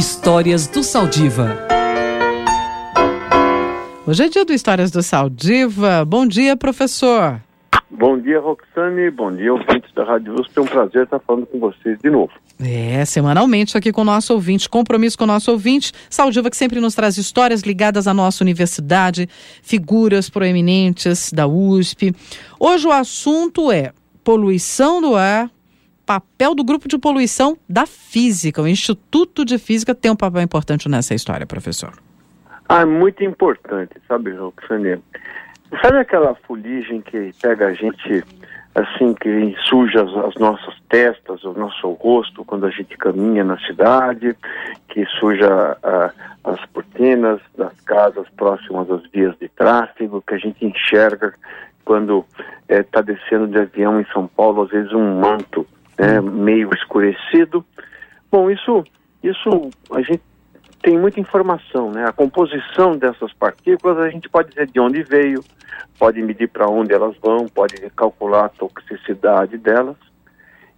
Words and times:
Histórias 0.00 0.66
do 0.66 0.82
Saldiva. 0.82 1.58
Hoje 4.06 4.24
é 4.24 4.28
dia 4.30 4.46
do 4.46 4.54
Histórias 4.54 4.90
do 4.90 5.02
Saldiva. 5.02 6.06
Bom 6.06 6.26
dia, 6.26 6.56
professor. 6.56 7.38
Bom 7.90 8.18
dia, 8.18 8.40
Roxane. 8.40 9.10
Bom 9.10 9.30
dia, 9.30 9.52
ouvintes 9.52 9.92
da 9.94 10.02
Rádio 10.02 10.40
USP. 10.40 10.56
É 10.56 10.60
um 10.62 10.64
prazer 10.64 11.02
estar 11.04 11.18
falando 11.18 11.44
com 11.44 11.58
vocês 11.58 11.98
de 12.02 12.08
novo. 12.08 12.32
É, 12.58 13.04
semanalmente 13.04 13.76
aqui 13.76 13.92
com 13.92 14.00
o 14.00 14.04
nosso 14.04 14.32
ouvinte, 14.32 14.70
compromisso 14.70 15.18
com 15.18 15.24
o 15.24 15.26
nosso 15.26 15.50
ouvinte. 15.50 15.92
Saldiva 16.08 16.48
que 16.48 16.56
sempre 16.56 16.80
nos 16.80 16.94
traz 16.94 17.18
histórias 17.18 17.60
ligadas 17.60 18.06
à 18.06 18.14
nossa 18.14 18.42
universidade, 18.42 19.28
figuras 19.62 20.30
proeminentes 20.30 21.30
da 21.30 21.46
USP. 21.46 22.14
Hoje 22.58 22.86
o 22.86 22.90
assunto 22.90 23.70
é 23.70 23.92
poluição 24.24 25.02
do 25.02 25.14
ar, 25.14 25.50
papel 26.10 26.56
do 26.56 26.64
grupo 26.64 26.88
de 26.88 26.98
poluição 26.98 27.56
da 27.68 27.86
física. 27.86 28.60
O 28.60 28.66
Instituto 28.66 29.44
de 29.44 29.58
Física 29.58 29.94
tem 29.94 30.10
um 30.10 30.16
papel 30.16 30.42
importante 30.42 30.88
nessa 30.88 31.14
história, 31.14 31.46
professor. 31.46 31.92
Ah, 32.68 32.84
muito 32.84 33.22
importante, 33.22 33.92
sabe, 34.08 34.32
Roxane? 34.32 35.00
Sabe 35.80 35.98
aquela 35.98 36.34
fuligem 36.34 37.00
que 37.00 37.30
pega 37.40 37.68
a 37.68 37.74
gente 37.74 38.24
assim 38.74 39.14
que 39.14 39.54
suja 39.68 40.02
as, 40.02 40.24
as, 40.26 40.34
nossas 40.34 40.74
testas, 40.88 41.44
o 41.44 41.52
nosso 41.52 41.92
rosto 41.92 42.44
quando 42.44 42.66
a 42.66 42.70
gente 42.70 42.96
caminha 42.96 43.44
na 43.44 43.58
cidade, 43.60 44.36
que 44.88 45.06
suja 45.20 45.76
ah, 45.80 46.10
as 46.42 46.64
cortinas 46.72 47.40
das 47.56 47.80
casas 47.82 48.26
próximas 48.36 48.90
às 48.90 49.08
vias 49.12 49.36
de 49.38 49.48
tráfego, 49.48 50.24
que 50.26 50.34
a 50.34 50.38
gente 50.38 50.66
enxerga 50.66 51.34
quando 51.84 52.24
está 52.68 52.98
eh, 52.98 53.02
descendo 53.04 53.46
de 53.46 53.58
avião 53.58 54.00
em 54.00 54.06
São 54.12 54.26
Paulo, 54.26 54.62
às 54.62 54.70
vezes 54.70 54.92
um 54.92 55.20
manto 55.20 55.64
né, 56.00 56.18
meio 56.20 56.70
escurecido. 56.74 57.64
Bom, 58.32 58.50
isso, 58.50 58.84
isso 59.22 59.70
a 59.92 60.00
gente 60.00 60.22
tem 60.82 60.98
muita 60.98 61.20
informação, 61.20 61.90
né? 61.90 62.06
A 62.06 62.12
composição 62.12 62.96
dessas 62.96 63.34
partículas 63.34 63.98
a 63.98 64.08
gente 64.08 64.28
pode 64.30 64.48
dizer 64.48 64.66
de 64.68 64.80
onde 64.80 65.02
veio, 65.02 65.44
pode 65.98 66.22
medir 66.22 66.48
para 66.48 66.66
onde 66.66 66.94
elas 66.94 67.14
vão, 67.22 67.46
pode 67.46 67.74
calcular 67.94 68.46
a 68.46 68.48
toxicidade 68.48 69.58
delas. 69.58 69.96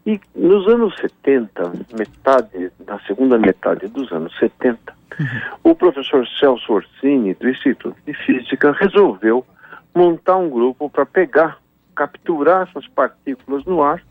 E 0.05 0.21
nos 0.35 0.67
anos 0.67 0.97
70, 0.97 1.73
metade, 1.97 2.73
na 2.85 2.99
segunda 3.07 3.39
metade 3.39 3.87
dos 3.87 4.11
anos 4.11 4.37
70, 4.41 4.93
uhum. 5.21 5.27
o 5.63 5.75
professor 5.77 6.27
Celso 6.41 6.73
Orsini, 6.73 7.35
do 7.35 7.49
Instituto 7.49 7.97
de 8.05 8.13
Física, 8.13 8.73
resolveu 8.73 9.47
montar 9.95 10.37
um 10.37 10.51
grupo 10.51 10.91
para 10.91 11.07
pegar, 11.07 11.59
capturar 11.95 12.69
essas 12.69 12.89
partículas 12.89 13.65
no 13.65 13.81
ar 13.81 14.03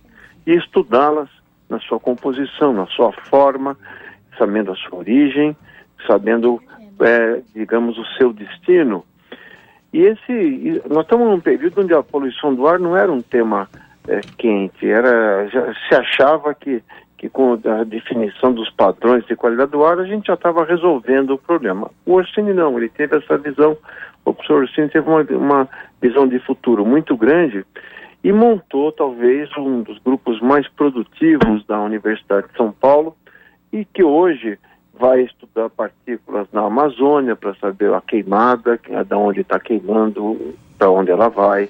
e 0.45 0.53
estudá-las 0.53 1.29
na 1.69 1.79
sua 1.79 1.99
composição, 1.99 2.73
na 2.73 2.85
sua 2.87 3.11
forma, 3.29 3.77
sabendo 4.37 4.71
a 4.71 4.75
sua 4.75 4.99
origem, 4.99 5.55
sabendo, 6.05 6.61
é, 6.99 7.41
digamos, 7.53 7.97
o 7.97 8.05
seu 8.17 8.33
destino. 8.33 9.05
E 9.93 10.01
esse, 10.01 10.81
nós 10.89 11.03
estamos 11.03 11.29
num 11.29 11.39
período 11.39 11.81
onde 11.81 11.93
a 11.93 12.03
poluição 12.03 12.53
do 12.53 12.67
ar 12.67 12.79
não 12.79 12.95
era 12.95 13.11
um 13.11 13.21
tema 13.21 13.69
é, 14.07 14.21
quente, 14.37 14.89
era, 14.89 15.47
já 15.47 15.73
se 15.73 15.95
achava 15.95 16.53
que, 16.53 16.81
que 17.17 17.29
com 17.29 17.53
a 17.53 17.83
definição 17.83 18.53
dos 18.53 18.69
padrões 18.71 19.25
de 19.25 19.35
qualidade 19.35 19.71
do 19.71 19.83
ar 19.85 19.99
a 19.99 20.05
gente 20.05 20.27
já 20.27 20.33
estava 20.33 20.65
resolvendo 20.65 21.31
o 21.31 21.37
problema. 21.37 21.91
O 22.05 22.13
Orsini 22.13 22.53
não, 22.53 22.77
ele 22.77 22.89
teve 22.89 23.17
essa 23.17 23.37
visão, 23.37 23.77
o 24.25 24.33
professor 24.33 24.61
Orsini 24.61 24.89
teve 24.89 25.07
uma, 25.07 25.21
uma 25.21 25.69
visão 26.01 26.27
de 26.27 26.39
futuro 26.39 26.85
muito 26.85 27.15
grande 27.15 27.65
e 28.23 28.31
montou 28.31 28.91
talvez 28.91 29.49
um 29.57 29.81
dos 29.81 29.97
grupos 29.99 30.39
mais 30.41 30.67
produtivos 30.67 31.65
da 31.65 31.79
Universidade 31.81 32.47
de 32.47 32.57
São 32.57 32.71
Paulo 32.71 33.15
e 33.73 33.83
que 33.85 34.03
hoje 34.03 34.59
vai 34.93 35.21
estudar 35.21 35.69
partículas 35.69 36.47
na 36.53 36.61
Amazônia 36.61 37.35
para 37.35 37.55
saber 37.55 37.91
a 37.93 38.01
queimada, 38.01 38.79
da 39.07 39.17
onde 39.17 39.41
está 39.41 39.59
queimando, 39.59 40.53
para 40.77 40.91
onde 40.91 41.09
ela 41.09 41.29
vai, 41.29 41.69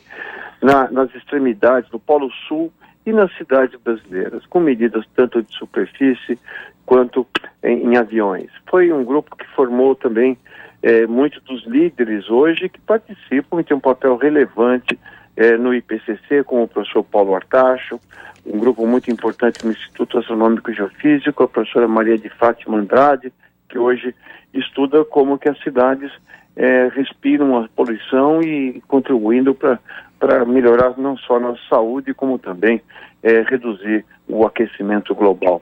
na, 0.62 0.92
nas 0.92 1.14
extremidades 1.16 1.90
do 1.90 2.00
Polo 2.00 2.30
Sul 2.48 2.72
e 3.06 3.12
nas 3.12 3.36
cidades 3.36 3.80
brasileiras, 3.82 4.46
com 4.46 4.60
medidas 4.60 5.06
tanto 5.16 5.42
de 5.42 5.54
superfície 5.54 6.38
quanto 6.86 7.26
em, 7.64 7.88
em 7.88 7.98
aviões. 7.98 8.50
Foi 8.70 8.92
um 8.92 9.04
grupo 9.04 9.36
que 9.36 9.48
formou 9.56 9.96
também 9.96 10.38
é, 10.84 11.06
muitos 11.06 11.42
dos 11.44 11.66
líderes 11.66 12.30
hoje 12.30 12.70
que 12.70 12.80
participam 12.82 13.60
e 13.60 13.64
têm 13.64 13.78
um 13.78 13.82
papel 13.82 14.18
relevante 14.18 15.00
é, 15.36 15.58
no 15.58 15.74
IPCC, 15.74 16.44
como 16.44 16.64
o 16.64 16.68
professor 16.68 17.04
Paulo 17.04 17.36
Artacho, 17.36 18.00
um 18.46 18.58
grupo 18.58 18.86
muito 18.88 19.12
importante 19.12 19.64
no 19.64 19.72
Instituto 19.72 20.18
Astronômico 20.18 20.72
e 20.72 20.74
Geofísico, 20.74 21.44
a 21.44 21.48
professora 21.48 21.88
Maria 21.88 22.18
de 22.18 22.30
Fátima 22.30 22.78
Andrade, 22.78 23.32
que 23.72 23.80
hoje 23.80 24.14
estuda 24.54 25.06
como 25.06 25.40
que 25.40 25.50
as 25.50 25.58
cidades 25.64 26.12
é, 26.56 26.90
respiram 26.90 27.58
a 27.58 27.68
poluição 27.70 28.42
e 28.42 28.82
contribuindo 28.88 29.56
para 29.56 30.46
melhorar 30.46 30.98
não 30.98 31.18
só 31.18 31.38
a 31.38 31.40
nossa 31.40 31.62
saúde, 31.70 32.14
como 32.14 32.38
também 32.38 32.82
é, 33.24 33.42
reduzir 33.44 34.06
o 34.28 34.46
aquecimento 34.46 35.16
global. 35.16 35.62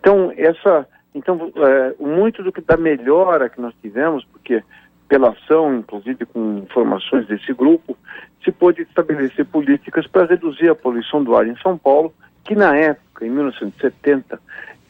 Então, 0.00 0.32
essa, 0.36 0.88
então 1.14 1.52
é, 1.56 1.94
muito 2.02 2.42
do 2.42 2.50
que 2.50 2.62
da 2.62 2.76
melhora 2.76 3.50
que 3.50 3.60
nós 3.60 3.74
tivemos, 3.82 4.24
porque 4.24 4.62
pela 5.08 5.30
ação, 5.30 5.76
inclusive 5.76 6.24
com 6.26 6.58
informações 6.58 7.26
desse 7.26 7.52
grupo, 7.52 7.96
se 8.42 8.50
pôde 8.50 8.82
estabelecer 8.82 9.44
políticas 9.44 10.06
para 10.06 10.26
reduzir 10.26 10.68
a 10.68 10.74
poluição 10.74 11.22
do 11.22 11.36
ar 11.36 11.46
em 11.46 11.56
São 11.58 11.76
Paulo, 11.76 12.12
que 12.44 12.54
na 12.54 12.76
época, 12.76 13.26
em 13.26 13.30
1970, 13.30 14.40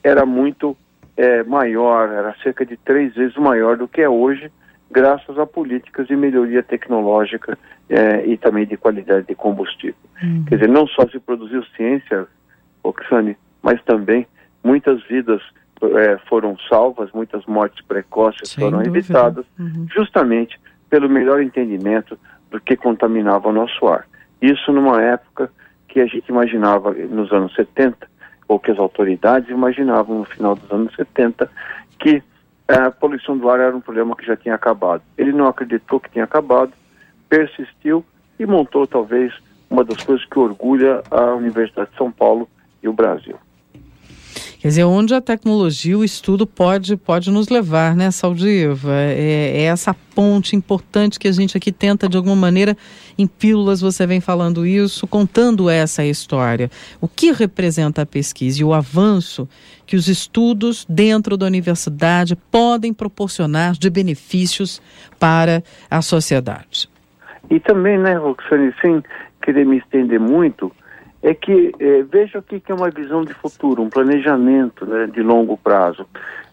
era 0.03 0.25
muito 0.25 0.77
é, 1.17 1.43
maior, 1.45 2.09
era 2.11 2.35
cerca 2.43 2.65
de 2.65 2.77
três 2.77 3.15
vezes 3.15 3.37
maior 3.37 3.77
do 3.77 3.89
que 3.89 4.03
é 4.03 4.09
hoje, 4.09 4.51
graças 4.91 5.39
a 5.39 5.47
políticas 5.47 6.07
de 6.07 6.17
melhoria 6.17 6.63
tecnológica 6.63 7.59
é, 7.89 8.27
e 8.27 8.37
também 8.37 8.67
de 8.67 8.77
qualidade 8.77 9.27
de 9.27 9.35
combustível. 9.35 9.97
Uhum. 10.23 10.45
Quer 10.47 10.57
dizer, 10.57 10.69
não 10.69 10.87
só 10.87 11.07
se 11.09 11.19
produziu 11.19 11.65
ciência, 11.77 12.27
Oxane, 12.83 13.37
mas 13.63 13.83
também 13.85 14.27
muitas 14.63 15.03
vidas 15.05 15.43
é, 15.83 16.19
foram 16.29 16.57
salvas, 16.69 17.11
muitas 17.13 17.45
mortes 17.47 17.85
precoces 17.85 18.51
Sem 18.51 18.65
foram 18.65 18.79
dúvida. 18.79 18.99
evitadas, 18.99 19.45
uhum. 19.59 19.87
justamente 19.93 20.59
pelo 20.89 21.09
melhor 21.09 21.43
entendimento 21.43 22.19
do 22.51 22.61
que 22.61 22.77
contaminava 22.77 23.49
o 23.49 23.53
nosso 23.53 23.87
ar. 23.87 24.07
Isso 24.41 24.73
numa 24.73 25.03
época 25.03 25.51
que 25.89 26.01
a 26.01 26.07
gente 26.07 26.29
imaginava 26.29 26.93
nos 26.93 27.33
anos 27.33 27.55
70, 27.55 28.09
ou 28.49 28.59
que 28.59 28.71
as 28.71 28.79
autoridades 28.79 29.49
imaginavam 29.51 30.19
no 30.19 30.25
final 30.25 30.55
dos 30.55 30.71
anos 30.71 30.95
70, 30.95 31.51
que 31.99 32.23
a 32.69 32.91
poluição 32.91 33.37
do 33.37 33.49
ar 33.49 33.61
era 33.61 33.77
um 33.77 33.81
problema 33.81 34.17
que 34.17 34.27
já 34.27 34.37
tinha 34.37 34.55
acabado. 34.55 35.03
Ele 35.17 35.33
não 35.33 35.47
acreditou 35.47 36.01
que 36.01 36.11
tinha 36.11 36.25
acabado, 36.25 36.73
persistiu 37.29 38.05
e 38.39 38.47
montou 38.47 38.87
talvez 38.87 39.33
uma 39.71 39.85
das 39.85 40.03
coisas 40.03 40.25
que 40.27 40.39
orgulha 40.39 41.03
a 41.11 41.35
Universidade 41.35 41.91
de 41.91 41.97
São 41.97 42.11
Paulo 42.11 42.49
e 42.83 42.89
o 42.89 42.93
Brasil. 42.93 43.37
Quer 44.67 44.71
dizer, 44.71 44.85
onde 44.85 45.15
a 45.15 45.21
tecnologia, 45.21 45.97
o 45.97 46.03
estudo 46.03 46.45
pode, 46.45 46.97
pode 46.97 47.31
nos 47.31 47.49
levar, 47.49 47.95
né, 47.95 48.11
Saldiva? 48.11 48.95
É, 48.95 49.59
é 49.59 49.63
essa 49.63 49.95
ponte 50.13 50.57
importante 50.57 51.21
que 51.21 51.29
a 51.29 51.33
gente 51.33 51.57
aqui 51.57 51.71
tenta, 51.71 52.09
de 52.09 52.17
alguma 52.17 52.35
maneira, 52.35 52.77
em 53.17 53.29
pílulas 53.29 53.81
você 53.81 54.05
vem 54.09 54.21
falando 54.21 54.67
isso, 54.67 55.07
contando 55.07 55.71
essa 55.71 56.05
história. 56.05 56.69
O 57.01 57.07
que 57.07 57.31
representa 57.31 58.03
a 58.03 58.07
pesquisa 58.07 58.61
e 58.61 58.65
o 58.65 58.75
avanço 58.75 59.49
que 59.87 59.95
os 59.95 60.09
estudos 60.09 60.85
dentro 60.89 61.37
da 61.37 61.47
universidade 61.47 62.35
podem 62.35 62.93
proporcionar 62.93 63.75
de 63.75 63.89
benefícios 63.89 64.83
para 65.17 65.63
a 65.89 66.03
sociedade? 66.03 66.91
E 67.49 67.61
também, 67.61 68.01
né, 68.01 68.15
Roxane, 68.15 68.75
sem 68.83 69.01
querer 69.43 69.65
me 69.65 69.79
estender 69.79 70.19
muito, 70.19 70.73
é 71.27 71.35
que 71.35 71.73
é, 71.81 72.03
veja 72.05 72.39
o 72.39 72.43
que 72.43 72.63
é 72.69 72.75
uma 72.75 72.89
visão 72.89 73.25
de 73.25 73.35
futuro, 73.35 73.83
um 73.83 73.91
planejamento 73.91 74.87
né, 74.87 75.09
de 75.09 75.21
longo 75.23 75.57
prazo. 75.57 76.07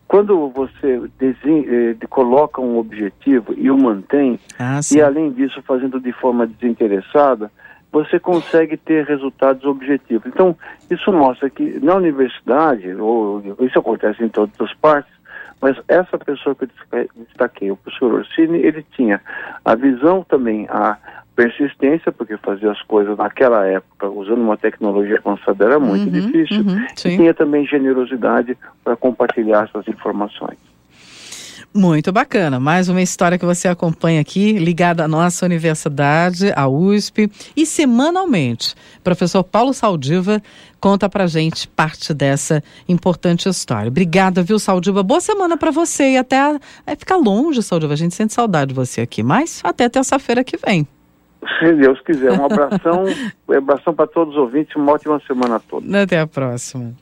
Quando 0.07 0.50
você 0.50 0.99
desenha, 1.20 1.91
é, 1.91 2.08
coloca 2.08 2.59
um 2.59 2.79
objetivo 2.79 3.53
e 3.55 3.70
o 3.70 3.78
mantém, 3.78 4.40
ah, 4.58 4.79
e 4.91 4.99
além 4.99 5.31
disso 5.31 5.61
fazendo 5.61 5.99
de 5.99 6.11
forma 6.11 6.47
desinteressada, 6.47 7.52
você 7.91 8.20
consegue 8.20 8.75
ter 8.75 9.05
resultados 9.05 9.64
objetivos. 9.64 10.25
Então, 10.25 10.58
isso 10.90 11.14
mostra 11.14 11.52
que 11.52 11.79
na 11.79 11.93
universidade, 11.93 12.96
ou 12.96 13.43
isso 13.59 13.78
acontece 13.78 14.23
em 14.23 14.29
todas 14.29 14.59
as 14.59 14.73
partes, 14.73 15.14
mas 15.61 15.78
essa 15.87 16.17
pessoa 16.17 16.55
que 16.55 16.66
eu 16.66 17.08
destaquei, 17.28 17.70
o 17.70 17.78
professor 17.78 18.11
Orsini, 18.11 18.58
ele 18.58 18.84
tinha 18.96 19.22
a 19.64 19.75
visão 19.75 20.25
também, 20.28 20.67
a, 20.67 20.97
persistência, 21.35 22.12
porque 22.12 22.38
fazer 22.38 22.70
as 22.70 22.82
coisas 22.84 23.18
naquela 23.18 23.66
época, 23.66 24.08
usando 24.08 24.41
uma 24.41 24.58
tecnologia 24.58 25.20
avançada, 25.24 25.66
era 25.66 25.80
muito 25.80 26.06
uhum, 26.06 26.12
difícil, 26.12 26.62
uhum, 26.62 26.85
e 26.85 26.94
tinha 26.96 27.34
também 27.34 27.66
generosidade 27.66 28.58
para 28.84 28.96
compartilhar 28.96 29.66
essas 29.66 29.88
informações. 29.88 30.58
Muito 31.76 32.12
bacana. 32.12 32.59
Mais 32.59 32.88
uma 32.88 33.02
história 33.02 33.35
que 33.35 33.46
você 33.46 33.68
acompanha 33.68 34.22
aqui, 34.22 34.52
ligada 34.53 35.03
à 35.03 35.08
nossa 35.08 35.44
universidade, 35.44 36.53
a 36.56 36.68
USP. 36.68 37.32
E 37.58 37.66
semanalmente, 37.66 38.76
professor 39.03 39.44
Paulo 39.44 39.74
Saldiva 39.74 40.40
conta 40.80 41.09
pra 41.09 41.26
gente 41.26 41.68
parte 41.68 42.14
dessa 42.14 42.64
importante 42.88 43.50
história. 43.50 43.88
Obrigada, 43.88 44.44
viu, 44.44 44.59
Saldiva? 44.59 45.02
Boa 45.02 45.20
semana 45.20 45.58
para 45.58 45.72
você 45.72 46.12
e 46.12 46.18
até 46.18 46.59
é 46.85 46.96
ficar 46.96 47.16
longe, 47.16 47.64
Saldiva. 47.64 47.94
A 47.94 47.97
gente 47.97 48.14
sente 48.14 48.34
saudade 48.34 48.70
de 48.70 48.76
você 48.76 49.02
aqui, 49.02 49.24
mas 49.24 49.59
até 49.64 49.90
terça-feira 49.90 50.44
que 50.44 50.58
vem. 50.58 50.88
Se 51.59 51.73
Deus 51.73 51.99
quiser. 52.01 52.31
Um 52.31 52.45
abração, 52.45 53.03
um 53.47 53.57
abração 53.57 53.93
para 53.93 54.07
todos 54.07 54.34
os 54.35 54.40
ouvintes, 54.40 54.75
uma 54.75 54.93
ótima 54.93 55.22
semana 55.28 55.55
a 55.55 55.59
todos. 55.59 55.93
Até 55.93 56.19
a 56.19 56.28
próxima. 56.28 56.93